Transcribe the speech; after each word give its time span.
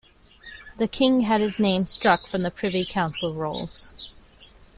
The 0.79 0.87
king 0.87 1.21
had 1.21 1.41
his 1.41 1.59
name 1.59 1.85
struck 1.85 2.25
from 2.25 2.41
the 2.41 2.49
Privy 2.49 2.85
Council 2.85 3.35
rolls. 3.35 4.59